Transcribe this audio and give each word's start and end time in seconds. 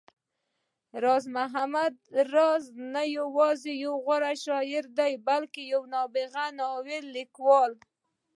راز 1.03 1.25
محمد 1.35 1.95
راز 2.35 2.63
نه 2.93 3.03
يوازې 3.17 3.73
يو 3.83 3.93
غوره 4.05 4.33
شاعر، 4.45 4.83
بلکې 5.29 5.61
يو 5.73 5.81
نابغه 5.93 6.45
ناول 6.59 7.03
ليکوال 7.15 7.71
و 7.75 7.79